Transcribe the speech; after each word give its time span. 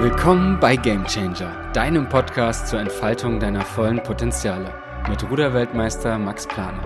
Willkommen 0.00 0.60
bei 0.60 0.76
Game 0.76 1.04
Changer, 1.06 1.72
deinem 1.72 2.08
Podcast 2.08 2.68
zur 2.68 2.78
Entfaltung 2.78 3.40
deiner 3.40 3.62
vollen 3.64 4.00
Potenziale 4.00 4.72
mit 5.08 5.28
Ruderweltmeister 5.28 6.16
Max 6.20 6.46
Planer. 6.46 6.84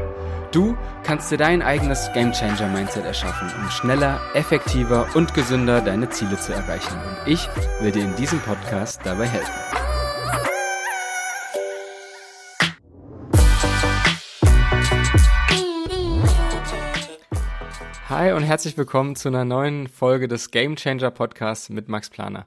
Du 0.50 0.78
kannst 1.04 1.30
dir 1.30 1.36
dein 1.36 1.60
eigenes 1.60 2.10
Game 2.14 2.32
Changer 2.32 2.68
Mindset 2.68 3.04
erschaffen, 3.04 3.52
um 3.60 3.68
schneller, 3.68 4.18
effektiver 4.32 5.06
und 5.14 5.34
gesünder 5.34 5.82
deine 5.82 6.08
Ziele 6.08 6.40
zu 6.40 6.54
erreichen. 6.54 6.94
Und 6.94 7.30
ich 7.30 7.46
will 7.82 7.92
dir 7.92 8.02
in 8.02 8.16
diesem 8.16 8.38
Podcast 8.40 9.02
dabei 9.04 9.26
helfen. 9.26 9.52
Hi 18.08 18.32
und 18.32 18.42
herzlich 18.42 18.78
willkommen 18.78 19.16
zu 19.16 19.28
einer 19.28 19.44
neuen 19.44 19.86
Folge 19.88 20.28
des 20.28 20.50
Game 20.50 20.76
Changer 20.76 21.10
Podcasts 21.10 21.68
mit 21.68 21.90
Max 21.90 22.08
Planer. 22.08 22.46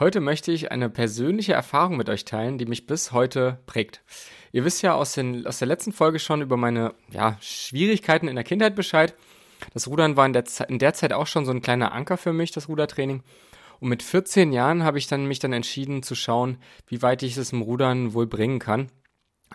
Heute 0.00 0.20
möchte 0.20 0.52
ich 0.52 0.70
eine 0.70 0.88
persönliche 0.88 1.54
Erfahrung 1.54 1.96
mit 1.96 2.08
euch 2.08 2.24
teilen, 2.24 2.56
die 2.56 2.66
mich 2.66 2.86
bis 2.86 3.10
heute 3.10 3.58
prägt. 3.66 4.04
Ihr 4.52 4.64
wisst 4.64 4.80
ja 4.82 4.94
aus, 4.94 5.14
den, 5.14 5.44
aus 5.44 5.58
der 5.58 5.66
letzten 5.66 5.90
Folge 5.90 6.20
schon 6.20 6.40
über 6.40 6.56
meine 6.56 6.94
ja, 7.10 7.36
Schwierigkeiten 7.40 8.28
in 8.28 8.36
der 8.36 8.44
Kindheit 8.44 8.76
Bescheid. 8.76 9.16
Das 9.74 9.88
Rudern 9.88 10.16
war 10.16 10.24
in 10.24 10.32
der, 10.32 10.44
in 10.68 10.78
der 10.78 10.94
Zeit 10.94 11.12
auch 11.12 11.26
schon 11.26 11.44
so 11.44 11.50
ein 11.50 11.62
kleiner 11.62 11.90
Anker 11.92 12.16
für 12.16 12.32
mich, 12.32 12.52
das 12.52 12.68
Rudertraining. 12.68 13.24
Und 13.80 13.88
mit 13.88 14.04
14 14.04 14.52
Jahren 14.52 14.84
habe 14.84 14.98
ich 14.98 15.08
dann 15.08 15.26
mich 15.26 15.40
dann 15.40 15.52
entschieden 15.52 16.04
zu 16.04 16.14
schauen, 16.14 16.58
wie 16.86 17.02
weit 17.02 17.24
ich 17.24 17.36
es 17.36 17.52
im 17.52 17.62
Rudern 17.62 18.14
wohl 18.14 18.28
bringen 18.28 18.60
kann 18.60 18.92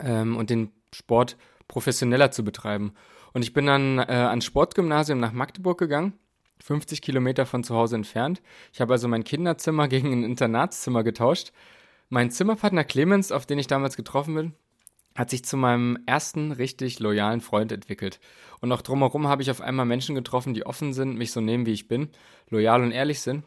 ähm, 0.01 0.35
und 0.35 0.49
den 0.49 0.71
Sport 0.93 1.37
professioneller 1.69 2.31
zu 2.31 2.43
betreiben. 2.43 2.93
Und 3.31 3.43
ich 3.43 3.53
bin 3.53 3.65
dann 3.65 3.99
äh, 3.99 4.11
ans 4.11 4.45
Sportgymnasium 4.45 5.21
nach 5.21 5.31
Magdeburg 5.31 5.77
gegangen, 5.77 6.19
50 6.63 7.01
Kilometer 7.01 7.45
von 7.45 7.63
zu 7.63 7.75
Hause 7.75 7.95
entfernt. 7.97 8.41
Ich 8.71 8.79
habe 8.79 8.93
also 8.93 9.09
mein 9.09 9.25
Kinderzimmer 9.25 9.87
gegen 9.89 10.13
ein 10.13 10.23
Internatszimmer 10.23 11.03
getauscht. 11.03 11.51
Mein 12.09 12.31
Zimmerpartner 12.31 12.85
Clemens, 12.85 13.31
auf 13.31 13.45
den 13.45 13.59
ich 13.59 13.67
damals 13.67 13.97
getroffen 13.97 14.35
bin, 14.35 14.53
hat 15.15 15.29
sich 15.29 15.43
zu 15.43 15.57
meinem 15.57 15.99
ersten 16.05 16.51
richtig 16.51 16.99
loyalen 16.99 17.41
Freund 17.41 17.71
entwickelt. 17.71 18.19
Und 18.61 18.71
auch 18.71 18.81
drumherum 18.81 19.27
habe 19.27 19.41
ich 19.41 19.51
auf 19.51 19.61
einmal 19.61 19.85
Menschen 19.85 20.15
getroffen, 20.15 20.53
die 20.53 20.65
offen 20.65 20.93
sind, 20.93 21.17
mich 21.17 21.31
so 21.31 21.41
nehmen, 21.41 21.65
wie 21.65 21.73
ich 21.73 21.87
bin, 21.87 22.09
loyal 22.49 22.81
und 22.81 22.91
ehrlich 22.91 23.19
sind. 23.19 23.43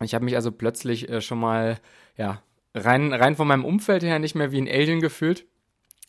Ich 0.00 0.14
habe 0.14 0.24
mich 0.24 0.36
also 0.36 0.52
plötzlich 0.52 1.08
äh, 1.08 1.20
schon 1.20 1.40
mal, 1.40 1.80
ja, 2.16 2.42
rein, 2.74 3.12
rein 3.12 3.34
von 3.34 3.48
meinem 3.48 3.64
Umfeld 3.64 4.02
her 4.02 4.18
nicht 4.18 4.34
mehr 4.34 4.52
wie 4.52 4.60
ein 4.60 4.68
Alien 4.68 5.00
gefühlt 5.00 5.46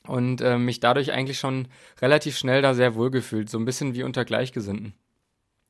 und 0.08 0.42
äh, 0.42 0.58
mich 0.58 0.82
dadurch 0.82 1.14
eigentlich 1.14 1.40
schon 1.40 1.70
relativ 2.02 2.38
schnell 2.38 2.62
da 2.62 2.74
sehr 2.74 2.96
wohl 2.96 3.12
gefühlt, 3.12 3.50
so 3.50 3.58
ein 3.58 3.66
bisschen 3.66 3.94
wie 3.94 4.04
unter 4.04 4.26
Gleichgesinnten. 4.26 4.94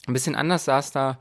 Ein 0.08 0.14
bisschen 0.14 0.36
anders 0.36 0.66
sah 0.66 0.80
es 0.80 0.92
da 0.92 1.18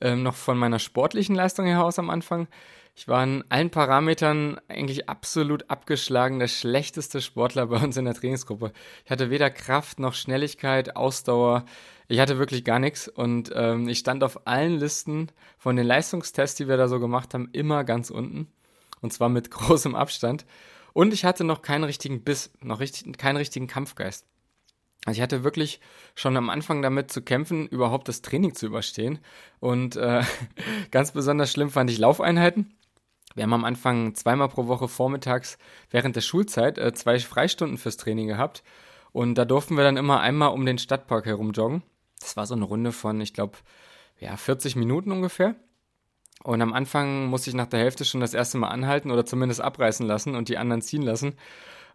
ähm, 0.00 0.22
noch 0.22 0.34
von 0.34 0.58
meiner 0.58 0.78
sportlichen 0.78 1.34
Leistung 1.34 1.66
her 1.66 1.84
aus 1.84 1.98
am 1.98 2.10
Anfang. 2.10 2.48
Ich 2.96 3.08
war 3.08 3.24
in 3.24 3.44
allen 3.48 3.70
Parametern 3.70 4.60
eigentlich 4.68 5.08
absolut 5.08 5.68
abgeschlagen, 5.68 6.38
der 6.38 6.46
schlechteste 6.46 7.20
Sportler 7.20 7.66
bei 7.68 7.78
uns 7.78 7.96
in 7.96 8.04
der 8.04 8.14
Trainingsgruppe. 8.14 8.72
Ich 9.04 9.10
hatte 9.10 9.30
weder 9.30 9.50
Kraft 9.50 9.98
noch 9.98 10.14
Schnelligkeit, 10.14 10.94
Ausdauer. 10.94 11.64
Ich 12.06 12.20
hatte 12.20 12.38
wirklich 12.38 12.64
gar 12.64 12.78
nichts 12.78 13.08
und 13.08 13.50
ähm, 13.54 13.88
ich 13.88 13.98
stand 13.98 14.22
auf 14.22 14.46
allen 14.46 14.78
Listen 14.78 15.32
von 15.58 15.76
den 15.76 15.86
Leistungstests, 15.86 16.56
die 16.56 16.68
wir 16.68 16.76
da 16.76 16.86
so 16.86 17.00
gemacht 17.00 17.34
haben, 17.34 17.48
immer 17.52 17.82
ganz 17.82 18.10
unten. 18.10 18.48
Und 19.00 19.12
zwar 19.12 19.28
mit 19.28 19.50
großem 19.52 19.94
Abstand. 19.94 20.44
Und 20.92 21.12
ich 21.12 21.24
hatte 21.24 21.42
noch 21.42 21.62
keinen 21.62 21.84
richtigen 21.84 22.22
Biss, 22.22 22.52
noch 22.60 22.78
richtig, 22.78 23.18
keinen 23.18 23.36
richtigen 23.36 23.66
Kampfgeist. 23.66 24.26
Also 25.04 25.18
ich 25.18 25.22
hatte 25.22 25.44
wirklich 25.44 25.80
schon 26.14 26.36
am 26.36 26.48
Anfang 26.48 26.80
damit 26.80 27.10
zu 27.10 27.22
kämpfen, 27.22 27.66
überhaupt 27.68 28.08
das 28.08 28.22
Training 28.22 28.54
zu 28.54 28.66
überstehen. 28.66 29.18
Und 29.60 29.96
äh, 29.96 30.22
ganz 30.90 31.12
besonders 31.12 31.52
schlimm 31.52 31.70
fand 31.70 31.90
ich 31.90 31.98
Laufeinheiten. 31.98 32.74
Wir 33.34 33.42
haben 33.42 33.52
am 33.52 33.64
Anfang 33.64 34.14
zweimal 34.14 34.48
pro 34.48 34.66
Woche 34.66 34.88
vormittags 34.88 35.58
während 35.90 36.16
der 36.16 36.20
Schulzeit 36.20 36.78
äh, 36.78 36.94
zwei 36.94 37.18
Freistunden 37.18 37.78
fürs 37.78 37.96
Training 37.96 38.28
gehabt. 38.28 38.62
Und 39.12 39.36
da 39.36 39.44
durften 39.44 39.76
wir 39.76 39.84
dann 39.84 39.96
immer 39.96 40.20
einmal 40.20 40.50
um 40.50 40.64
den 40.64 40.78
Stadtpark 40.78 41.26
herum 41.26 41.52
joggen. 41.52 41.82
Das 42.20 42.36
war 42.36 42.46
so 42.46 42.54
eine 42.54 42.64
Runde 42.64 42.92
von, 42.92 43.20
ich 43.20 43.34
glaube, 43.34 43.58
ja, 44.18 44.36
40 44.36 44.76
Minuten 44.76 45.12
ungefähr. 45.12 45.56
Und 46.42 46.62
am 46.62 46.72
Anfang 46.72 47.26
musste 47.26 47.50
ich 47.50 47.56
nach 47.56 47.66
der 47.66 47.80
Hälfte 47.80 48.04
schon 48.04 48.20
das 48.20 48.34
erste 48.34 48.58
Mal 48.58 48.68
anhalten 48.68 49.10
oder 49.10 49.24
zumindest 49.24 49.60
abreißen 49.60 50.06
lassen 50.06 50.34
und 50.34 50.48
die 50.48 50.58
anderen 50.58 50.82
ziehen 50.82 51.02
lassen. 51.02 51.34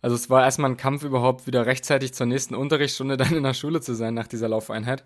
Also 0.02 0.16
es 0.16 0.30
war 0.30 0.44
erstmal 0.44 0.72
ein 0.72 0.78
Kampf 0.78 1.04
überhaupt 1.04 1.48
wieder 1.48 1.66
rechtzeitig 1.66 2.14
zur 2.14 2.26
nächsten 2.26 2.56
Unterrichtsstunde 2.56 3.18
dann 3.18 3.36
in 3.36 3.44
der 3.44 3.54
Schule 3.54 3.82
zu 3.82 3.94
sein 3.94 4.14
nach 4.14 4.28
dieser 4.28 4.48
Laufeinheit. 4.48 5.04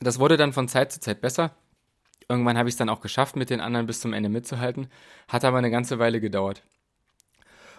Das 0.00 0.18
wurde 0.18 0.36
dann 0.36 0.52
von 0.52 0.68
Zeit 0.68 0.92
zu 0.92 1.00
Zeit 1.00 1.20
besser. 1.20 1.54
Irgendwann 2.28 2.56
habe 2.56 2.68
ich 2.68 2.74
es 2.74 2.78
dann 2.78 2.88
auch 2.88 3.00
geschafft, 3.00 3.36
mit 3.36 3.50
den 3.50 3.60
anderen 3.60 3.86
bis 3.86 4.00
zum 4.00 4.12
Ende 4.12 4.28
mitzuhalten. 4.28 4.88
Hat 5.28 5.44
aber 5.44 5.58
eine 5.58 5.70
ganze 5.70 5.98
Weile 5.98 6.20
gedauert. 6.20 6.62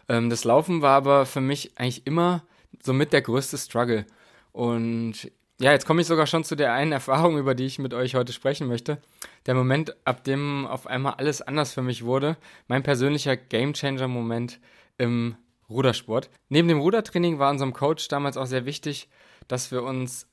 Ähm, 0.10 0.30
das 0.30 0.44
Laufen 0.44 0.82
war 0.82 0.98
aber 0.98 1.26
für 1.26 1.42
mich 1.42 1.72
eigentlich 1.78 2.06
immer 2.06 2.44
somit 2.84 3.14
der 3.14 3.22
größte 3.22 3.58
Struggle. 3.58 4.06
Und 4.52 5.32
ja, 5.60 5.72
jetzt 5.72 5.86
komme 5.86 6.02
ich 6.02 6.08
sogar 6.08 6.28
schon 6.28 6.44
zu 6.44 6.56
der 6.56 6.74
einen 6.74 6.92
Erfahrung, 6.92 7.38
über 7.38 7.56
die 7.56 7.66
ich 7.66 7.80
mit 7.80 7.94
euch 7.94 8.16
heute 8.16 8.34
sprechen 8.34 8.68
möchte. 8.68 8.98
Der 9.46 9.56
Moment, 9.56 9.96
ab 10.06 10.24
dem 10.24 10.68
auf 10.68 10.86
einmal 10.86 11.14
alles 11.14 11.42
anders 11.42 11.74
für 11.74 11.82
mich 11.82 12.04
wurde. 12.04 12.36
Mein 12.68 12.84
persönlicher 12.84 13.38
Gamechanger-Moment 13.38 14.60
im 14.98 15.36
Rudersport. 15.72 16.30
Neben 16.50 16.68
dem 16.68 16.80
Rudertraining 16.80 17.40
war 17.40 17.50
unserem 17.50 17.74
Coach 17.74 18.08
damals 18.08 18.38
auch 18.38 18.46
sehr 18.46 18.66
wichtig, 18.66 19.10
dass 19.48 19.72
wir 19.72 19.84
uns 19.84 20.28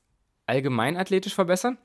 allgemein 0.45 0.97
athletisch 0.97 1.35
verbessern. 1.35 1.77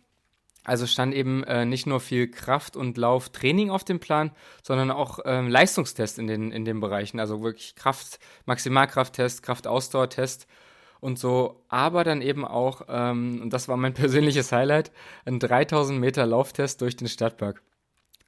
Also 0.65 0.87
stand 0.87 1.15
eben 1.15 1.44
äh, 1.44 1.66
nicht 1.66 1.87
nur 1.87 2.00
viel 2.00 2.31
Kraft- 2.31 2.75
und 2.75 2.97
Lauftraining 2.97 3.70
auf 3.70 3.84
dem 3.84 4.00
Plan, 4.00 4.31
sondern 4.62 4.91
auch 4.91 5.19
ähm, 5.26 5.48
Leistungstest 5.48 6.19
in 6.19 6.26
den, 6.26 6.50
in 6.53 6.65
den 6.65 6.81
Bereichen. 6.81 7.20
Also 7.20 7.42
wirklich 7.42 7.76
Kraft, 7.76 8.19
Maximalkrafttest, 8.47 9.42
Kraftausdauertest 9.42 10.47
und 11.00 11.19
so. 11.19 11.62
Aber 11.69 12.03
dann 12.03 12.22
eben 12.22 12.47
auch, 12.47 12.82
ähm, 12.88 13.42
und 13.42 13.53
das 13.53 13.69
war 13.69 13.76
mein 13.76 13.92
persönliches 13.94 14.53
Highlight, 14.53 14.91
ein 15.26 15.38
3000 15.38 16.00
Meter 16.00 16.25
Lauftest 16.25 16.81
durch 16.81 16.97
den 16.97 17.09
Stadtpark. 17.09 17.62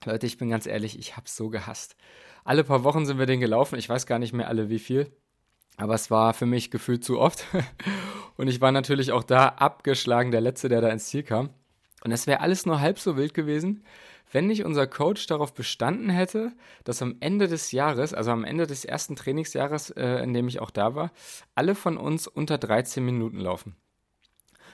Leute, 0.05 0.27
ich 0.27 0.37
bin 0.37 0.51
ganz 0.51 0.67
ehrlich, 0.67 0.99
ich 0.99 1.17
hab's 1.17 1.37
so 1.37 1.49
gehasst. 1.49 1.97
Alle 2.45 2.65
paar 2.65 2.85
Wochen 2.85 3.07
sind 3.07 3.19
wir 3.19 3.27
den 3.27 3.41
gelaufen. 3.41 3.79
Ich 3.79 3.89
weiß 3.89 4.07
gar 4.07 4.19
nicht 4.19 4.33
mehr 4.33 4.49
alle 4.49 4.69
wie 4.69 4.79
viel. 4.79 5.11
Aber 5.77 5.95
es 5.95 6.11
war 6.11 6.33
für 6.33 6.47
mich 6.47 6.71
gefühlt 6.71 7.05
zu 7.05 7.19
oft. 7.19 7.45
und 8.37 8.49
ich 8.49 8.61
war 8.61 8.73
natürlich 8.73 9.13
auch 9.13 9.25
da 9.25 9.49
abgeschlagen, 9.49 10.31
der 10.31 10.41
Letzte, 10.41 10.69
der 10.69 10.81
da 10.81 10.89
ins 10.89 11.07
Ziel 11.07 11.23
kam. 11.23 11.51
Und 12.05 12.13
es 12.13 12.27
wäre 12.27 12.41
alles 12.41 12.67
nur 12.67 12.81
halb 12.81 12.99
so 12.99 13.17
wild 13.17 13.35
gewesen, 13.35 13.85
wenn 14.31 14.47
nicht 14.47 14.65
unser 14.65 14.87
Coach 14.87 15.27
darauf 15.27 15.55
bestanden 15.55 16.11
hätte, 16.11 16.53
dass 16.85 17.03
am 17.03 17.17
Ende 17.21 17.49
des 17.49 17.73
Jahres, 17.73 18.13
also 18.13 18.31
am 18.31 18.45
Ende 18.45 18.67
des 18.67 18.85
ersten 18.85 19.17
Trainingsjahres, 19.17 19.91
äh, 19.91 20.23
in 20.23 20.33
dem 20.33 20.49
ich 20.49 20.61
auch 20.61 20.71
da 20.71 20.95
war, 20.95 21.13
alle 21.55 21.75
von 21.75 21.97
uns 21.97 22.27
unter 22.27 22.59
13 22.59 23.05
Minuten 23.05 23.39
laufen. 23.39 23.77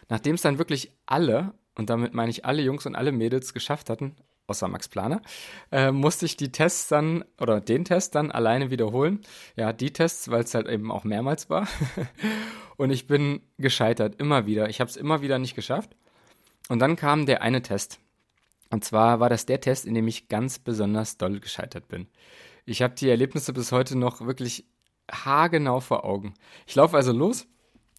Nachdem 0.08 0.34
es 0.34 0.42
dann 0.42 0.58
wirklich 0.58 0.92
alle, 1.06 1.54
und 1.74 1.90
damit 1.90 2.14
meine 2.14 2.30
ich 2.30 2.44
alle 2.44 2.62
Jungs 2.62 2.86
und 2.86 2.96
alle 2.96 3.12
Mädels 3.12 3.54
geschafft 3.54 3.88
hatten, 3.90 4.16
außer 4.52 4.68
Max 4.68 4.88
Planer, 4.88 5.22
äh, 5.70 5.90
musste 5.90 6.26
ich 6.26 6.36
die 6.36 6.52
Tests 6.52 6.88
dann 6.88 7.24
oder 7.40 7.60
den 7.60 7.86
Test 7.86 8.14
dann 8.14 8.30
alleine 8.30 8.70
wiederholen. 8.70 9.22
Ja, 9.56 9.72
die 9.72 9.92
Tests, 9.92 10.30
weil 10.30 10.44
es 10.44 10.54
halt 10.54 10.68
eben 10.68 10.92
auch 10.92 11.04
mehrmals 11.04 11.48
war. 11.48 11.66
und 12.76 12.90
ich 12.90 13.06
bin 13.06 13.40
gescheitert, 13.56 14.20
immer 14.20 14.44
wieder. 14.44 14.68
Ich 14.68 14.80
habe 14.80 14.90
es 14.90 14.96
immer 14.96 15.22
wieder 15.22 15.38
nicht 15.38 15.54
geschafft. 15.54 15.96
Und 16.68 16.78
dann 16.78 16.96
kam 16.96 17.24
der 17.24 17.40
eine 17.40 17.62
Test. 17.62 17.98
Und 18.70 18.84
zwar 18.84 19.20
war 19.20 19.30
das 19.30 19.46
der 19.46 19.60
Test, 19.60 19.86
in 19.86 19.94
dem 19.94 20.06
ich 20.06 20.28
ganz 20.28 20.58
besonders 20.58 21.16
doll 21.16 21.40
gescheitert 21.40 21.88
bin. 21.88 22.08
Ich 22.66 22.82
habe 22.82 22.94
die 22.94 23.08
Erlebnisse 23.08 23.52
bis 23.52 23.72
heute 23.72 23.96
noch 23.96 24.20
wirklich 24.20 24.66
haargenau 25.10 25.80
vor 25.80 26.04
Augen. 26.04 26.34
Ich 26.66 26.74
laufe 26.74 26.96
also 26.96 27.12
los. 27.12 27.46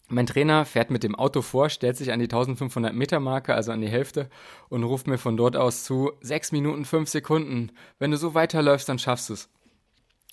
Mein 0.08 0.26
Trainer 0.26 0.66
fährt 0.66 0.90
mit 0.90 1.02
dem 1.02 1.14
Auto 1.14 1.40
vor, 1.40 1.70
stellt 1.70 1.96
sich 1.96 2.12
an 2.12 2.18
die 2.18 2.26
1500 2.26 2.92
Meter 2.94 3.20
Marke, 3.20 3.54
also 3.54 3.72
an 3.72 3.80
die 3.80 3.88
Hälfte, 3.88 4.28
und 4.68 4.84
ruft 4.84 5.06
mir 5.06 5.16
von 5.16 5.36
dort 5.36 5.56
aus 5.56 5.84
zu 5.84 6.12
6 6.20 6.52
Minuten 6.52 6.84
5 6.84 7.08
Sekunden. 7.08 7.72
Wenn 7.98 8.10
du 8.10 8.18
so 8.18 8.34
weiterläufst, 8.34 8.88
dann 8.88 8.98
schaffst 8.98 9.30
du 9.30 9.34
es. 9.34 9.48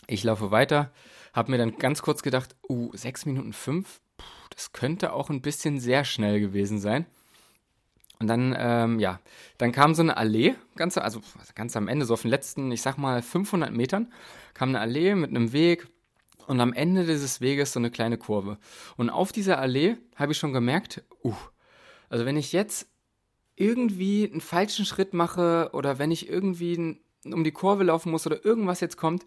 Ich 0.07 0.23
laufe 0.23 0.51
weiter, 0.51 0.91
habe 1.33 1.51
mir 1.51 1.57
dann 1.57 1.77
ganz 1.77 2.01
kurz 2.01 2.21
gedacht, 2.21 2.55
uh, 2.67 2.91
6 2.93 3.25
Minuten 3.27 3.53
5, 3.53 4.01
das 4.49 4.73
könnte 4.73 5.13
auch 5.13 5.29
ein 5.29 5.41
bisschen 5.41 5.79
sehr 5.79 6.03
schnell 6.03 6.41
gewesen 6.41 6.79
sein. 6.79 7.05
Und 8.19 8.27
dann, 8.27 8.55
ähm, 8.57 8.99
ja, 8.99 9.19
dann 9.57 9.71
kam 9.71 9.95
so 9.95 10.03
eine 10.03 10.17
Allee, 10.17 10.55
ganz, 10.75 10.97
also 10.97 11.21
ganz 11.55 11.75
am 11.75 11.87
Ende, 11.87 12.05
so 12.05 12.13
auf 12.13 12.21
den 12.21 12.29
letzten, 12.29 12.71
ich 12.71 12.81
sag 12.81 12.97
mal 12.97 13.21
500 13.21 13.71
Metern, 13.71 14.11
kam 14.53 14.69
eine 14.69 14.79
Allee 14.79 15.15
mit 15.15 15.29
einem 15.29 15.53
Weg 15.53 15.87
und 16.51 16.59
am 16.59 16.73
Ende 16.73 17.05
dieses 17.05 17.39
Weges 17.39 17.71
so 17.71 17.79
eine 17.79 17.91
kleine 17.91 18.17
Kurve. 18.17 18.57
Und 18.97 19.09
auf 19.09 19.31
dieser 19.31 19.57
Allee 19.57 19.95
habe 20.17 20.33
ich 20.33 20.37
schon 20.37 20.51
gemerkt, 20.51 21.01
uh, 21.23 21.33
also 22.09 22.25
wenn 22.25 22.35
ich 22.35 22.51
jetzt 22.51 22.89
irgendwie 23.55 24.29
einen 24.29 24.41
falschen 24.41 24.85
Schritt 24.85 25.13
mache 25.13 25.69
oder 25.71 25.97
wenn 25.97 26.11
ich 26.11 26.27
irgendwie 26.27 26.99
um 27.23 27.45
die 27.45 27.53
Kurve 27.53 27.85
laufen 27.85 28.11
muss 28.11 28.27
oder 28.27 28.43
irgendwas 28.43 28.81
jetzt 28.81 28.97
kommt, 28.97 29.25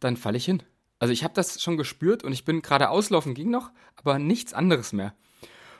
dann 0.00 0.18
falle 0.18 0.36
ich 0.36 0.44
hin. 0.44 0.62
Also 0.98 1.14
ich 1.14 1.24
habe 1.24 1.32
das 1.32 1.62
schon 1.62 1.78
gespürt 1.78 2.22
und 2.24 2.34
ich 2.34 2.44
bin 2.44 2.60
gerade 2.60 2.90
auslaufen 2.90 3.32
ging 3.32 3.48
noch, 3.48 3.70
aber 3.96 4.18
nichts 4.18 4.52
anderes 4.52 4.92
mehr. 4.92 5.14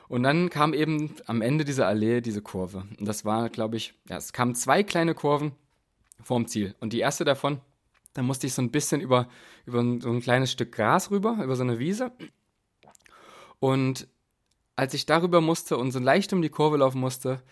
Und 0.07 0.23
dann 0.23 0.49
kam 0.49 0.73
eben 0.73 1.13
am 1.27 1.43
Ende 1.43 1.63
dieser 1.63 1.85
Allee 1.85 2.21
diese 2.21 2.41
Kurve. 2.41 2.85
Und 2.97 3.07
das 3.07 3.23
war, 3.23 3.49
glaube 3.49 3.77
ich, 3.77 3.93
ja, 4.09 4.17
es 4.17 4.33
kamen 4.33 4.55
zwei 4.55 4.81
kleine 4.81 5.13
Kurven 5.13 5.51
vorm 6.23 6.47
Ziel. 6.47 6.73
Und 6.79 6.91
die 6.91 7.01
erste 7.01 7.23
davon, 7.23 7.61
Dann 8.17 8.25
musste 8.25 8.47
ich 8.47 8.55
so 8.55 8.63
ein 8.63 8.71
bisschen 8.71 8.99
über, 8.99 9.29
über 9.67 9.77
so 10.01 10.09
ein 10.09 10.21
kleines 10.21 10.51
Stück 10.51 10.71
Gras 10.71 11.11
rüber, 11.11 11.37
über 11.43 11.55
so 11.55 11.61
eine 11.61 11.77
Wiese. 11.77 12.11
Und 13.59 14.07
als 14.75 14.95
ich 14.95 15.05
darüber 15.05 15.39
musste 15.39 15.77
und 15.77 15.91
so 15.91 15.99
leicht 15.99 16.33
um 16.33 16.41
die 16.41 16.49
Kurve 16.49 16.77
laufen 16.77 16.99
musste, 16.99 17.43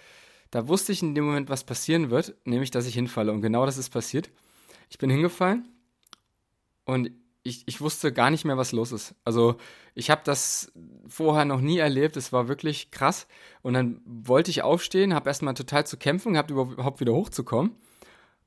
da 0.49 0.67
wusste 0.67 0.91
ich 0.91 1.03
in 1.03 1.13
dem 1.13 1.25
Moment, 1.25 1.49
was 1.49 1.65
passieren 1.65 2.09
wird, 2.09 2.33
nämlich, 2.45 2.71
dass 2.71 2.87
ich 2.87 2.95
hinfalle. 2.95 3.31
Und 3.31 3.41
genau 3.41 3.67
das 3.67 3.77
ist 3.77 3.91
passiert. 3.91 4.31
Ich 4.89 4.97
bin 4.97 5.11
hingefallen 5.11 5.67
und 6.85 7.11
ich, 7.43 7.61
ich 7.67 7.79
wusste 7.79 8.11
gar 8.11 8.31
nicht 8.31 8.43
mehr, 8.43 8.57
was 8.57 8.71
los 8.71 8.91
ist. 8.91 9.13
Also 9.23 9.57
ich 9.93 10.09
habe 10.09 10.21
das 10.23 10.71
vorher 11.07 11.45
noch 11.45 11.61
nie 11.61 11.77
erlebt. 11.77 12.17
Es 12.17 12.33
war 12.33 12.47
wirklich 12.47 12.89
krass. 12.89 13.27
Und 13.61 13.75
dann 13.75 14.01
wollte 14.03 14.49
ich 14.49 14.63
aufstehen, 14.63 15.13
habe 15.13 15.29
erstmal 15.29 15.53
total 15.53 15.85
zu 15.85 15.97
kämpfen, 15.97 16.33
gehabt, 16.33 16.49
überhaupt 16.49 17.01
wieder 17.01 17.13
hochzukommen. 17.13 17.75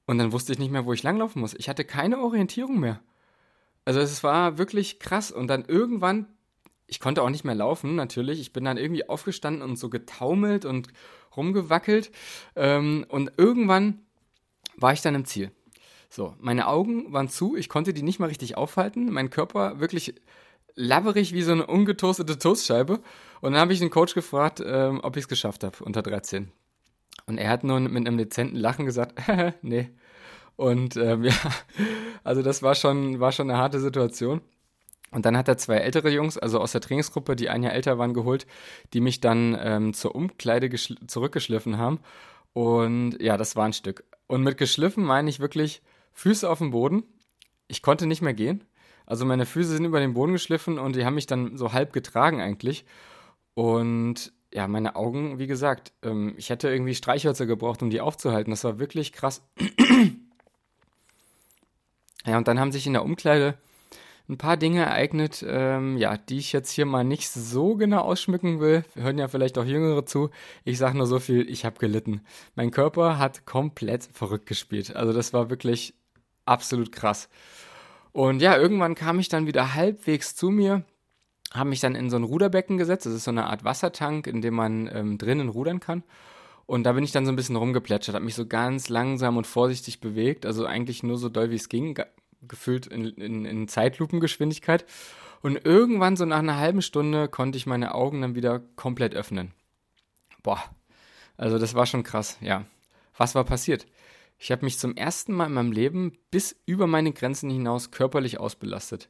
Und 0.08 0.18
dann 0.18 0.32
wusste 0.32 0.52
ich 0.52 0.58
nicht 0.58 0.72
mehr, 0.72 0.86
wo 0.86 0.92
ich 0.92 1.04
langlaufen 1.04 1.40
muss. 1.40 1.54
Ich 1.54 1.68
hatte 1.68 1.84
keine 1.84 2.18
Orientierung 2.18 2.80
mehr. 2.80 3.00
Also 3.84 4.00
es 4.00 4.24
war 4.24 4.58
wirklich 4.58 4.98
krass. 4.98 5.30
Und 5.30 5.46
dann 5.46 5.64
irgendwann 5.64 6.26
ich 6.88 7.00
konnte 7.00 7.22
auch 7.22 7.30
nicht 7.30 7.44
mehr 7.44 7.54
laufen, 7.54 7.94
natürlich. 7.94 8.40
Ich 8.40 8.52
bin 8.52 8.64
dann 8.64 8.78
irgendwie 8.78 9.08
aufgestanden 9.08 9.62
und 9.62 9.76
so 9.76 9.90
getaumelt 9.90 10.64
und 10.64 10.88
rumgewackelt. 11.36 12.10
Ähm, 12.56 13.04
und 13.08 13.32
irgendwann 13.36 14.00
war 14.76 14.92
ich 14.92 15.02
dann 15.02 15.14
im 15.14 15.26
Ziel. 15.26 15.52
So, 16.08 16.34
meine 16.40 16.66
Augen 16.66 17.12
waren 17.12 17.28
zu, 17.28 17.54
ich 17.54 17.68
konnte 17.68 17.92
die 17.92 18.02
nicht 18.02 18.18
mal 18.18 18.26
richtig 18.26 18.56
aufhalten. 18.56 19.12
Mein 19.12 19.28
Körper 19.28 19.78
wirklich 19.78 20.14
labberig 20.74 21.34
wie 21.34 21.42
so 21.42 21.52
eine 21.52 21.66
ungetoastete 21.66 22.38
Toastscheibe. 22.38 23.00
Und 23.42 23.52
dann 23.52 23.60
habe 23.60 23.74
ich 23.74 23.78
den 23.80 23.90
Coach 23.90 24.14
gefragt, 24.14 24.62
ähm, 24.64 25.00
ob 25.02 25.16
ich 25.16 25.24
es 25.24 25.28
geschafft 25.28 25.64
habe 25.64 25.84
unter 25.84 26.02
13. 26.02 26.50
Und 27.28 27.38
er 27.38 27.50
hat 27.50 27.62
nur 27.62 27.78
mit 27.78 28.06
einem 28.06 28.16
dezenten 28.16 28.56
Lachen 28.56 28.86
gesagt, 28.86 29.20
nee. 29.62 29.90
Und 30.56 30.96
ähm, 30.96 31.22
ja, 31.24 31.34
also 32.24 32.42
das 32.42 32.62
war 32.62 32.74
schon, 32.74 33.20
war 33.20 33.32
schon 33.32 33.50
eine 33.50 33.58
harte 33.58 33.80
Situation. 33.80 34.40
Und 35.10 35.24
dann 35.24 35.36
hat 35.36 35.48
er 35.48 35.56
zwei 35.56 35.76
ältere 35.76 36.10
Jungs, 36.10 36.36
also 36.36 36.60
aus 36.60 36.72
der 36.72 36.80
Trainingsgruppe, 36.82 37.36
die 37.36 37.48
ein 37.48 37.62
Jahr 37.62 37.72
älter 37.72 37.96
waren, 37.96 38.12
geholt, 38.12 38.46
die 38.92 39.00
mich 39.00 39.20
dann 39.20 39.56
ähm, 39.58 39.94
zur 39.94 40.14
Umkleide 40.14 40.68
zurückgeschliffen 40.70 41.78
haben. 41.78 42.00
Und 42.52 43.16
ja, 43.20 43.36
das 43.36 43.56
war 43.56 43.64
ein 43.64 43.72
Stück. 43.72 44.04
Und 44.26 44.42
mit 44.42 44.58
geschliffen 44.58 45.04
meine 45.04 45.30
ich 45.30 45.40
wirklich 45.40 45.80
Füße 46.12 46.48
auf 46.48 46.58
dem 46.58 46.72
Boden. 46.72 47.04
Ich 47.68 47.80
konnte 47.80 48.06
nicht 48.06 48.20
mehr 48.20 48.34
gehen. 48.34 48.64
Also 49.06 49.24
meine 49.24 49.46
Füße 49.46 49.70
sind 49.70 49.86
über 49.86 50.00
den 50.00 50.12
Boden 50.12 50.32
geschliffen 50.32 50.78
und 50.78 50.94
die 50.94 51.06
haben 51.06 51.14
mich 51.14 51.26
dann 51.26 51.56
so 51.56 51.72
halb 51.72 51.94
getragen 51.94 52.42
eigentlich. 52.42 52.84
Und 53.54 54.32
ja, 54.52 54.66
meine 54.66 54.96
Augen, 54.96 55.38
wie 55.38 55.46
gesagt, 55.46 55.92
ähm, 56.02 56.34
ich 56.36 56.50
hätte 56.50 56.68
irgendwie 56.68 56.94
Streichhölzer 56.94 57.46
gebraucht, 57.46 57.82
um 57.82 57.90
die 57.90 58.00
aufzuhalten. 58.00 58.50
Das 58.50 58.64
war 58.64 58.78
wirklich 58.78 59.12
krass. 59.12 59.42
ja, 62.26 62.38
und 62.38 62.48
dann 62.48 62.58
haben 62.58 62.72
sich 62.72 62.86
in 62.86 62.94
der 62.94 63.04
Umkleide 63.04 63.58
ein 64.28 64.38
paar 64.38 64.56
Dinge 64.56 64.82
ereignet, 64.82 65.44
ähm, 65.46 65.96
ja, 65.96 66.16
die 66.16 66.38
ich 66.38 66.52
jetzt 66.52 66.70
hier 66.70 66.84
mal 66.84 67.04
nicht 67.04 67.30
so 67.30 67.76
genau 67.76 68.00
ausschmücken 68.00 68.60
will. 68.60 68.84
Wir 68.94 69.04
hören 69.04 69.18
ja 69.18 69.28
vielleicht 69.28 69.56
auch 69.56 69.64
Jüngere 69.64 70.04
zu. 70.04 70.30
Ich 70.64 70.76
sage 70.78 70.98
nur 70.98 71.06
so 71.06 71.18
viel, 71.18 71.48
ich 71.48 71.64
habe 71.64 71.78
gelitten. 71.78 72.20
Mein 72.54 72.70
Körper 72.70 73.18
hat 73.18 73.46
komplett 73.46 74.04
verrückt 74.12 74.46
gespielt. 74.46 74.94
Also 74.94 75.12
das 75.12 75.32
war 75.32 75.48
wirklich 75.48 75.94
absolut 76.44 76.92
krass. 76.92 77.30
Und 78.12 78.40
ja, 78.40 78.56
irgendwann 78.56 78.94
kam 78.94 79.18
ich 79.18 79.28
dann 79.28 79.46
wieder 79.46 79.74
halbwegs 79.74 80.34
zu 80.34 80.50
mir, 80.50 80.84
habe 81.52 81.70
mich 81.70 81.80
dann 81.80 81.94
in 81.94 82.10
so 82.10 82.16
ein 82.16 82.24
Ruderbecken 82.24 82.76
gesetzt. 82.76 83.06
Das 83.06 83.14
ist 83.14 83.24
so 83.24 83.30
eine 83.30 83.46
Art 83.46 83.64
Wassertank, 83.64 84.26
in 84.26 84.42
dem 84.42 84.54
man 84.54 84.88
ähm, 84.92 85.18
drinnen 85.18 85.48
rudern 85.48 85.80
kann. 85.80 86.02
Und 86.66 86.84
da 86.84 86.92
bin 86.92 87.02
ich 87.02 87.12
dann 87.12 87.24
so 87.24 87.32
ein 87.32 87.36
bisschen 87.36 87.56
rumgeplätschert, 87.56 88.14
habe 88.14 88.26
mich 88.26 88.34
so 88.34 88.46
ganz 88.46 88.90
langsam 88.90 89.38
und 89.38 89.46
vorsichtig 89.46 90.00
bewegt, 90.00 90.44
also 90.44 90.66
eigentlich 90.66 91.02
nur 91.02 91.16
so 91.16 91.30
doll 91.30 91.50
wie 91.50 91.56
es 91.56 91.70
ging, 91.70 91.98
gefühlt 92.42 92.86
in, 92.86 93.06
in, 93.06 93.46
in 93.46 93.68
Zeitlupengeschwindigkeit. 93.68 94.84
Und 95.40 95.64
irgendwann, 95.64 96.16
so 96.16 96.26
nach 96.26 96.40
einer 96.40 96.58
halben 96.58 96.82
Stunde, 96.82 97.28
konnte 97.28 97.56
ich 97.56 97.66
meine 97.66 97.94
Augen 97.94 98.20
dann 98.20 98.34
wieder 98.34 98.60
komplett 98.76 99.14
öffnen. 99.14 99.52
Boah, 100.42 100.62
also 101.38 101.58
das 101.58 101.74
war 101.74 101.86
schon 101.86 102.02
krass, 102.02 102.36
ja. 102.42 102.66
Was 103.16 103.34
war 103.34 103.44
passiert? 103.44 103.86
Ich 104.38 104.52
habe 104.52 104.66
mich 104.66 104.78
zum 104.78 104.94
ersten 104.94 105.32
Mal 105.32 105.46
in 105.46 105.54
meinem 105.54 105.72
Leben 105.72 106.18
bis 106.30 106.54
über 106.66 106.86
meine 106.86 107.12
Grenzen 107.12 107.48
hinaus 107.48 107.90
körperlich 107.90 108.38
ausbelastet. 108.38 109.08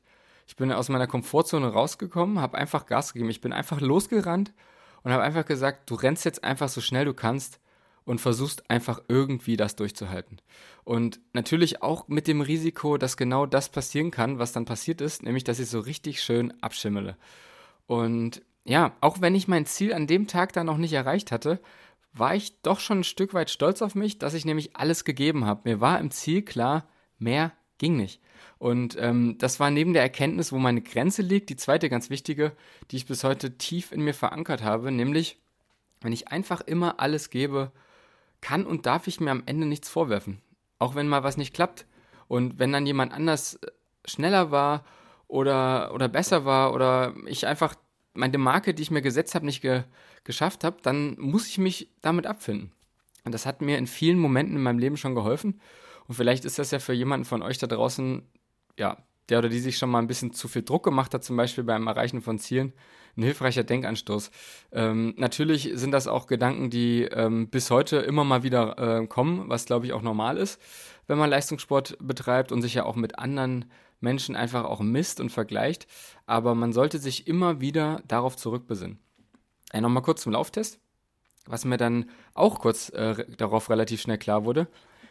Ich 0.48 0.56
bin 0.56 0.72
aus 0.72 0.88
meiner 0.88 1.06
Komfortzone 1.06 1.68
rausgekommen, 1.68 2.40
habe 2.40 2.56
einfach 2.56 2.86
Gas 2.86 3.12
gegeben. 3.12 3.28
Ich 3.28 3.42
bin 3.42 3.52
einfach 3.52 3.82
losgerannt 3.82 4.54
und 5.02 5.12
habe 5.12 5.22
einfach 5.22 5.44
gesagt, 5.44 5.90
du 5.90 5.94
rennst 5.94 6.24
jetzt 6.24 6.42
einfach 6.42 6.70
so 6.70 6.80
schnell 6.80 7.04
du 7.04 7.12
kannst 7.12 7.60
und 8.04 8.18
versuchst 8.18 8.70
einfach 8.70 9.02
irgendwie 9.08 9.58
das 9.58 9.76
durchzuhalten. 9.76 10.40
Und 10.84 11.20
natürlich 11.34 11.82
auch 11.82 12.08
mit 12.08 12.26
dem 12.26 12.40
Risiko, 12.40 12.96
dass 12.96 13.18
genau 13.18 13.44
das 13.44 13.68
passieren 13.68 14.10
kann, 14.10 14.38
was 14.38 14.52
dann 14.52 14.64
passiert 14.64 15.02
ist, 15.02 15.22
nämlich 15.22 15.44
dass 15.44 15.58
ich 15.58 15.68
so 15.68 15.80
richtig 15.80 16.22
schön 16.22 16.54
abschimmele. 16.62 17.18
Und 17.86 18.40
ja, 18.64 18.96
auch 19.02 19.20
wenn 19.20 19.34
ich 19.34 19.48
mein 19.48 19.66
Ziel 19.66 19.92
an 19.92 20.06
dem 20.06 20.26
Tag 20.28 20.54
dann 20.54 20.66
noch 20.66 20.78
nicht 20.78 20.94
erreicht 20.94 21.30
hatte, 21.30 21.60
war 22.14 22.34
ich 22.34 22.62
doch 22.62 22.80
schon 22.80 23.00
ein 23.00 23.04
Stück 23.04 23.34
weit 23.34 23.50
stolz 23.50 23.82
auf 23.82 23.94
mich, 23.94 24.18
dass 24.18 24.32
ich 24.32 24.46
nämlich 24.46 24.76
alles 24.76 25.04
gegeben 25.04 25.44
habe. 25.44 25.68
Mir 25.68 25.82
war 25.82 26.00
im 26.00 26.10
Ziel 26.10 26.40
klar, 26.40 26.88
mehr 27.18 27.52
ging 27.78 27.96
nicht. 27.96 28.20
Und 28.58 28.96
ähm, 29.00 29.36
das 29.38 29.60
war 29.60 29.70
neben 29.70 29.92
der 29.92 30.02
Erkenntnis, 30.02 30.52
wo 30.52 30.58
meine 30.58 30.82
Grenze 30.82 31.22
liegt, 31.22 31.48
die 31.48 31.56
zweite 31.56 31.88
ganz 31.88 32.10
wichtige, 32.10 32.52
die 32.90 32.96
ich 32.96 33.06
bis 33.06 33.24
heute 33.24 33.56
tief 33.56 33.92
in 33.92 34.02
mir 34.02 34.14
verankert 34.14 34.62
habe, 34.62 34.90
nämlich, 34.90 35.38
wenn 36.00 36.12
ich 36.12 36.28
einfach 36.28 36.60
immer 36.60 36.98
alles 37.00 37.30
gebe, 37.30 37.72
kann 38.40 38.66
und 38.66 38.86
darf 38.86 39.06
ich 39.06 39.20
mir 39.20 39.30
am 39.30 39.44
Ende 39.46 39.66
nichts 39.66 39.88
vorwerfen. 39.88 40.40
Auch 40.78 40.94
wenn 40.94 41.08
mal 41.08 41.24
was 41.24 41.36
nicht 41.36 41.54
klappt. 41.54 41.86
Und 42.28 42.58
wenn 42.58 42.72
dann 42.72 42.86
jemand 42.86 43.12
anders 43.12 43.54
äh, 43.54 43.70
schneller 44.04 44.50
war 44.50 44.84
oder, 45.28 45.94
oder 45.94 46.08
besser 46.08 46.44
war 46.44 46.72
oder 46.72 47.14
ich 47.26 47.46
einfach 47.46 47.74
meine 48.14 48.38
Marke, 48.38 48.74
die 48.74 48.82
ich 48.82 48.90
mir 48.90 49.02
gesetzt 49.02 49.34
habe, 49.34 49.46
nicht 49.46 49.62
ge 49.62 49.84
geschafft 50.24 50.62
habe, 50.62 50.76
dann 50.82 51.16
muss 51.18 51.46
ich 51.48 51.56
mich 51.56 51.88
damit 52.02 52.26
abfinden. 52.26 52.72
Und 53.24 53.32
das 53.32 53.46
hat 53.46 53.62
mir 53.62 53.78
in 53.78 53.86
vielen 53.86 54.18
Momenten 54.18 54.56
in 54.56 54.62
meinem 54.62 54.78
Leben 54.78 54.98
schon 54.98 55.14
geholfen. 55.14 55.60
Und 56.08 56.14
vielleicht 56.14 56.44
ist 56.44 56.58
das 56.58 56.70
ja 56.70 56.78
für 56.78 56.94
jemanden 56.94 57.24
von 57.24 57.42
euch 57.42 57.58
da 57.58 57.66
draußen, 57.66 58.22
ja, 58.78 58.96
der 59.28 59.38
oder 59.38 59.48
die 59.48 59.58
sich 59.58 59.76
schon 59.76 59.90
mal 59.90 59.98
ein 59.98 60.06
bisschen 60.06 60.32
zu 60.32 60.48
viel 60.48 60.62
Druck 60.62 60.84
gemacht 60.84 61.12
hat, 61.14 61.22
zum 61.22 61.36
Beispiel 61.36 61.64
beim 61.64 61.86
Erreichen 61.86 62.22
von 62.22 62.38
Zielen, 62.38 62.72
ein 63.16 63.22
hilfreicher 63.22 63.62
Denkanstoß. 63.64 64.30
Ähm, 64.72 65.14
natürlich 65.16 65.70
sind 65.74 65.92
das 65.92 66.06
auch 66.06 66.26
Gedanken, 66.26 66.70
die 66.70 67.02
ähm, 67.02 67.48
bis 67.48 67.70
heute 67.70 67.98
immer 67.98 68.24
mal 68.24 68.42
wieder 68.42 68.78
äh, 68.78 69.06
kommen, 69.06 69.48
was 69.48 69.66
glaube 69.66 69.86
ich 69.86 69.92
auch 69.92 70.02
normal 70.02 70.38
ist, 70.38 70.60
wenn 71.06 71.18
man 71.18 71.28
Leistungssport 71.28 71.98
betreibt 72.00 72.52
und 72.52 72.62
sich 72.62 72.74
ja 72.74 72.84
auch 72.84 72.96
mit 72.96 73.18
anderen 73.18 73.66
Menschen 74.00 74.36
einfach 74.36 74.64
auch 74.64 74.80
misst 74.80 75.20
und 75.20 75.30
vergleicht. 75.30 75.86
Aber 76.26 76.54
man 76.54 76.72
sollte 76.72 76.98
sich 76.98 77.26
immer 77.26 77.60
wieder 77.60 78.02
darauf 78.06 78.36
zurückbesinnen. 78.36 78.98
Äh, 79.72 79.80
Nochmal 79.80 80.02
kurz 80.02 80.22
zum 80.22 80.32
Lauftest, 80.32 80.80
was 81.46 81.64
mir 81.64 81.76
dann 81.76 82.08
auch 82.34 82.60
kurz 82.60 82.88
äh, 82.90 83.26
darauf 83.36 83.68
relativ 83.68 84.00
schnell 84.00 84.18
klar 84.18 84.44
wurde. 84.44 84.68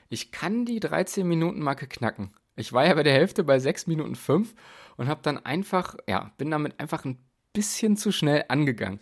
Ich 0.09 0.31
kann 0.31 0.65
die 0.65 0.79
13-Minuten-Marke 0.79 1.87
knacken. 1.87 2.31
Ich 2.55 2.73
war 2.73 2.85
ja 2.85 2.93
bei 2.93 3.03
der 3.03 3.13
Hälfte 3.13 3.43
bei 3.43 3.59
6 3.59 3.87
Minuten 3.87 4.15
5 4.15 4.53
und 4.97 5.07
habe 5.07 5.21
dann 5.21 5.37
einfach, 5.45 5.95
ja, 6.07 6.31
bin 6.37 6.51
damit 6.51 6.79
einfach 6.79 7.05
ein 7.05 7.17
bisschen 7.53 7.97
zu 7.97 8.11
schnell 8.11 8.45
angegangen. 8.49 8.99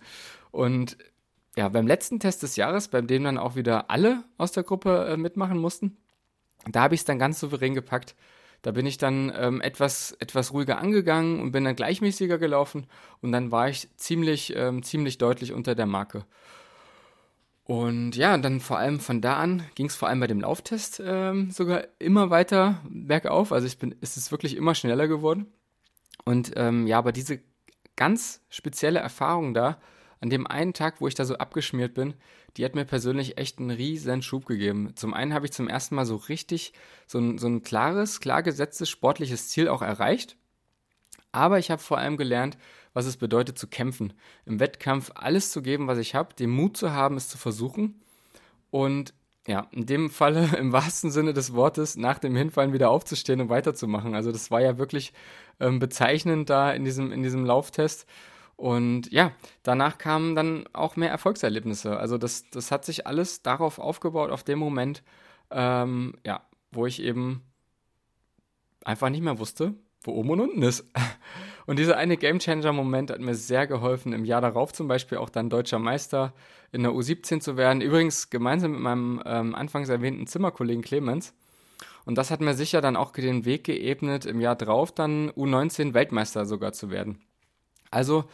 Und 0.51 0.97
ja, 1.55 1.69
beim 1.69 1.87
letzten 1.87 2.19
Test 2.19 2.43
des 2.43 2.55
Jahres, 2.57 2.89
bei 2.89 3.01
dem 3.01 3.23
dann 3.23 3.37
auch 3.37 3.55
wieder 3.55 3.89
alle 3.89 4.23
aus 4.37 4.51
der 4.51 4.63
Gruppe 4.63 5.07
äh, 5.09 5.17
mitmachen 5.17 5.57
mussten, 5.57 5.97
da 6.69 6.81
habe 6.81 6.95
ich 6.95 7.01
es 7.01 7.05
dann 7.05 7.19
ganz 7.19 7.39
souverän 7.39 7.73
gepackt. 7.73 8.15
Da 8.61 8.71
bin 8.71 8.85
ich 8.85 8.97
dann 8.97 9.31
ähm, 9.37 9.61
etwas, 9.61 10.13
etwas 10.19 10.51
ruhiger 10.51 10.79
angegangen 10.79 11.39
und 11.39 11.51
bin 11.51 11.65
dann 11.65 11.75
gleichmäßiger 11.75 12.37
gelaufen 12.37 12.87
und 13.21 13.31
dann 13.31 13.51
war 13.51 13.69
ich 13.69 13.87
ziemlich, 13.95 14.55
ähm, 14.55 14.81
ziemlich 14.81 15.17
deutlich 15.17 15.53
unter 15.53 15.75
der 15.75 15.85
Marke. 15.85 16.25
Und 17.65 18.15
ja, 18.15 18.37
dann 18.37 18.59
vor 18.59 18.77
allem 18.77 18.99
von 18.99 19.21
da 19.21 19.37
an 19.37 19.63
ging 19.73 19.87
es 19.87 19.95
vor 19.95 20.07
allem 20.07 20.19
bei 20.19 20.27
dem 20.27 20.39
Lauftest 20.39 21.01
ähm, 21.03 21.49
sogar 21.49 21.85
immer 21.97 22.29
weiter 22.29 22.81
bergauf. 22.87 23.51
Also 23.51 23.65
ich 23.65 23.79
bin, 23.79 23.95
es 24.01 24.17
ist 24.17 24.31
wirklich 24.31 24.55
immer 24.55 24.75
schneller 24.75 25.07
geworden. 25.07 25.47
Und 26.25 26.53
ähm, 26.55 26.85
ja, 26.85 26.99
aber 26.99 27.11
diese 27.11 27.39
ganz 27.95 28.41
spezielle 28.49 28.99
Erfahrung 28.99 29.55
da, 29.55 29.79
an 30.21 30.29
dem 30.29 30.45
einen 30.45 30.73
Tag, 30.73 31.01
wo 31.01 31.07
ich 31.07 31.15
da 31.15 31.25
so 31.25 31.37
abgeschmiert 31.37 31.95
bin, 31.95 32.13
die 32.55 32.63
hat 32.63 32.75
mir 32.75 32.85
persönlich 32.85 33.39
echt 33.39 33.57
einen 33.59 33.71
riesen 33.71 34.21
Schub 34.21 34.45
gegeben. 34.45 34.95
Zum 34.95 35.15
einen 35.15 35.33
habe 35.33 35.45
ich 35.45 35.51
zum 35.51 35.67
ersten 35.67 35.95
Mal 35.95 36.05
so 36.05 36.15
richtig 36.17 36.73
so 37.07 37.17
ein, 37.17 37.39
so 37.39 37.47
ein 37.47 37.63
klares, 37.63 38.19
klar 38.19 38.43
gesetztes 38.43 38.89
sportliches 38.89 39.49
Ziel 39.49 39.69
auch 39.69 39.81
erreicht. 39.81 40.37
Aber 41.35 41.59
ich 41.59 41.69
habe 41.69 41.81
vor 41.81 41.97
allem 41.97 42.15
gelernt, 42.15 42.57
was 42.93 43.05
es 43.05 43.17
bedeutet 43.17 43.59
zu 43.59 43.67
kämpfen. 43.67 44.13
Im 44.45 44.61
Wettkampf 44.61 45.11
alles 45.15 45.51
zu 45.51 45.61
geben, 45.61 45.85
was 45.87 45.97
ich 45.97 46.15
habe, 46.15 46.33
den 46.33 46.49
Mut 46.49 46.77
zu 46.77 46.93
haben, 46.93 47.17
es 47.17 47.27
zu 47.27 47.37
versuchen. 47.37 48.01
Und 48.71 49.13
ja, 49.45 49.67
in 49.71 49.85
dem 49.85 50.09
Falle 50.09 50.49
im 50.57 50.71
wahrsten 50.71 51.11
Sinne 51.11 51.33
des 51.33 51.53
Wortes 51.53 51.97
nach 51.97 52.19
dem 52.19 52.37
Hinfallen 52.37 52.71
wieder 52.71 52.89
aufzustehen 52.89 53.41
und 53.41 53.49
weiterzumachen. 53.49 54.15
Also 54.15 54.31
das 54.31 54.49
war 54.49 54.61
ja 54.61 54.77
wirklich 54.77 55.11
ähm, 55.59 55.79
bezeichnend 55.79 56.49
da 56.49 56.71
in 56.71 56.85
diesem, 56.85 57.11
in 57.11 57.21
diesem 57.21 57.43
Lauftest. 57.45 58.07
Und 58.55 59.11
ja, 59.11 59.33
danach 59.61 59.97
kamen 59.97 60.35
dann 60.35 60.65
auch 60.71 60.95
mehr 60.95 61.09
Erfolgserlebnisse. 61.09 61.99
Also 61.99 62.17
das, 62.17 62.49
das 62.49 62.71
hat 62.71 62.85
sich 62.85 63.05
alles 63.07 63.41
darauf 63.41 63.77
aufgebaut, 63.77 64.31
auf 64.31 64.45
dem 64.45 64.59
Moment, 64.59 65.03
ähm, 65.51 66.13
ja, 66.25 66.41
wo 66.71 66.85
ich 66.85 67.01
eben 67.01 67.43
einfach 68.85 69.09
nicht 69.09 69.21
mehr 69.21 69.37
wusste, 69.37 69.73
wo 70.05 70.11
oben 70.11 70.31
und 70.31 70.41
unten 70.41 70.61
ist. 70.63 70.85
Und 71.65 71.79
dieser 71.79 71.97
eine 71.97 72.15
Gamechanger-Moment 72.15 73.09
hat 73.09 73.19
mir 73.19 73.33
sehr 73.33 73.65
geholfen, 73.65 74.13
im 74.13 74.23
Jahr 74.23 74.41
darauf 74.41 74.71
zum 74.71 74.87
Beispiel 74.87 75.17
auch 75.17 75.29
dann 75.29 75.49
deutscher 75.49 75.79
Meister 75.79 76.33
in 76.71 76.83
der 76.83 76.91
U17 76.91 77.39
zu 77.39 77.57
werden. 77.57 77.81
Übrigens 77.81 78.29
gemeinsam 78.29 78.73
mit 78.73 78.81
meinem 78.81 79.21
ähm, 79.25 79.55
anfangs 79.55 79.89
erwähnten 79.89 80.27
Zimmerkollegen 80.27 80.83
Clemens. 80.83 81.33
Und 82.05 82.19
das 82.19 82.29
hat 82.29 82.39
mir 82.39 82.53
sicher 82.53 82.81
dann 82.81 82.95
auch 82.95 83.11
den 83.11 83.45
Weg 83.45 83.63
geebnet, 83.63 84.25
im 84.25 84.39
Jahr 84.39 84.55
drauf 84.55 84.91
dann 84.91 85.31
U19 85.31 85.95
Weltmeister 85.95 86.45
sogar 86.45 86.71
zu 86.73 86.91
werden. 86.91 87.19
Also 87.89 88.25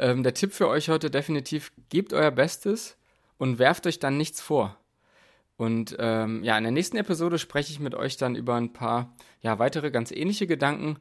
ähm, 0.00 0.24
der 0.24 0.34
Tipp 0.34 0.52
für 0.52 0.66
euch 0.66 0.88
heute 0.88 1.10
definitiv, 1.10 1.72
gebt 1.90 2.12
euer 2.12 2.32
Bestes 2.32 2.96
und 3.38 3.60
werft 3.60 3.86
euch 3.86 4.00
dann 4.00 4.16
nichts 4.16 4.40
vor. 4.40 4.79
Und 5.60 5.94
ähm, 5.98 6.42
ja, 6.42 6.56
in 6.56 6.64
der 6.64 6.72
nächsten 6.72 6.96
Episode 6.96 7.38
spreche 7.38 7.70
ich 7.70 7.80
mit 7.80 7.94
euch 7.94 8.16
dann 8.16 8.34
über 8.34 8.54
ein 8.54 8.72
paar 8.72 9.14
ja, 9.42 9.58
weitere 9.58 9.90
ganz 9.90 10.10
ähnliche 10.10 10.46
Gedanken, 10.46 10.96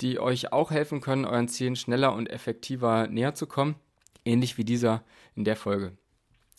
die 0.00 0.20
euch 0.20 0.52
auch 0.52 0.70
helfen 0.70 1.00
können, 1.00 1.24
euren 1.24 1.48
Zielen 1.48 1.74
schneller 1.74 2.14
und 2.14 2.30
effektiver 2.30 3.08
näher 3.08 3.34
zu 3.34 3.48
kommen. 3.48 3.74
Ähnlich 4.24 4.56
wie 4.56 4.64
dieser 4.64 5.02
in 5.34 5.42
der 5.42 5.56
Folge. 5.56 5.96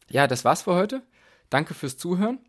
Ja, 0.10 0.28
das 0.28 0.44
war's 0.44 0.64
für 0.64 0.76
heute. 0.76 1.02
Danke 1.50 1.76
fürs 1.76 1.96
Zuhören. 1.96 2.40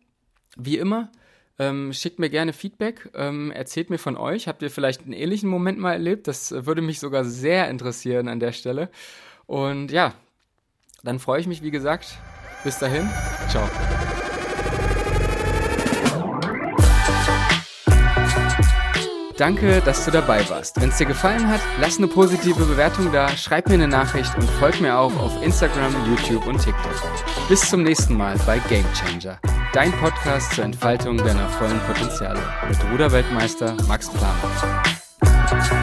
Wie 0.57 0.77
immer, 0.77 1.09
ähm, 1.57 1.93
schickt 1.93 2.19
mir 2.19 2.29
gerne 2.29 2.51
Feedback, 2.51 3.09
ähm, 3.13 3.51
erzählt 3.51 3.89
mir 3.89 3.99
von 3.99 4.17
euch. 4.17 4.49
Habt 4.49 4.61
ihr 4.61 4.69
vielleicht 4.69 5.03
einen 5.03 5.13
ähnlichen 5.13 5.47
Moment 5.47 5.79
mal 5.79 5.93
erlebt? 5.93 6.27
Das 6.27 6.51
würde 6.51 6.81
mich 6.81 6.99
sogar 6.99 7.23
sehr 7.23 7.69
interessieren 7.69 8.27
an 8.27 8.41
der 8.41 8.51
Stelle. 8.51 8.89
Und 9.45 9.89
ja, 9.89 10.15
dann 11.01 11.19
freue 11.19 11.39
ich 11.39 11.47
mich, 11.47 11.63
wie 11.63 11.71
gesagt. 11.71 12.17
Bis 12.65 12.77
dahin, 12.77 13.09
ciao. 13.47 13.69
Danke, 19.37 19.81
dass 19.81 20.03
du 20.03 20.11
dabei 20.11 20.47
warst. 20.49 20.81
Wenn 20.81 20.89
es 20.89 20.97
dir 20.97 21.05
gefallen 21.05 21.47
hat, 21.47 21.61
lass 21.79 21.97
eine 21.97 22.07
positive 22.07 22.65
Bewertung 22.65 23.11
da, 23.11 23.29
schreib 23.29 23.67
mir 23.67 23.75
eine 23.75 23.87
Nachricht 23.87 24.35
und 24.35 24.49
folg 24.49 24.81
mir 24.81 24.97
auch 24.97 25.15
auf 25.19 25.43
Instagram, 25.43 25.93
YouTube 26.07 26.45
und 26.47 26.57
TikTok. 26.57 26.95
Bis 27.47 27.69
zum 27.69 27.83
nächsten 27.83 28.17
Mal 28.17 28.35
bei 28.47 28.59
Game 28.67 28.85
Changer, 28.93 29.39
dein 29.73 29.91
Podcast 29.91 30.53
zur 30.53 30.63
Entfaltung 30.63 31.17
deiner 31.17 31.47
vollen 31.49 31.79
Potenziale 31.81 32.41
mit 32.67 32.77
Ruderweltmeister 32.91 33.75
Max 33.87 34.09
Planer. 34.09 35.76